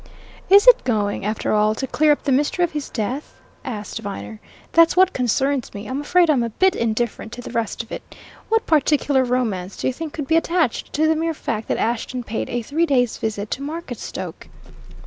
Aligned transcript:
"Is 0.49 0.65
it 0.67 0.83
going, 0.83 1.25
after 1.25 1.53
all, 1.53 1.75
to 1.75 1.85
clear 1.85 2.11
up 2.11 2.23
the 2.23 2.31
mystery 2.31 2.63
of 2.65 2.71
his 2.71 2.89
death?" 2.89 3.39
asked 3.63 3.99
Viner. 3.99 4.41
"That's 4.71 4.97
what 4.97 5.13
concerns 5.13 5.71
me 5.75 5.85
I'm 5.87 6.01
afraid 6.01 6.27
I'm 6.27 6.41
a 6.41 6.49
bit 6.49 6.75
indifferent 6.75 7.31
to 7.33 7.41
the 7.41 7.51
rest 7.51 7.83
of 7.83 7.91
it. 7.91 8.15
What 8.49 8.65
particular 8.65 9.23
romance, 9.23 9.77
do 9.77 9.85
you 9.85 9.93
think, 9.93 10.13
could 10.13 10.25
be 10.25 10.37
attached 10.37 10.91
to 10.93 11.05
the 11.07 11.15
mere 11.15 11.35
fact 11.35 11.67
that 11.67 11.77
Ashton 11.77 12.23
paid 12.23 12.49
a 12.49 12.63
three 12.63 12.87
days' 12.87 13.19
visit 13.19 13.51
to 13.51 13.61
Marketstoke?" 13.61 14.49